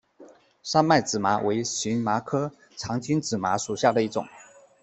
[0.63, 4.27] 三脉紫麻为荨麻科长梗紫麻属下的一个种。